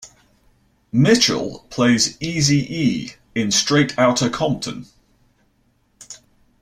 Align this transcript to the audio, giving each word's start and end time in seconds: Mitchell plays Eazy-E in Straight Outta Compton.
Mitchell 0.91 1.67
plays 1.69 2.17
Eazy-E 2.17 3.13
in 3.35 3.51
Straight 3.51 3.99
Outta 3.99 4.31
Compton. 4.31 4.87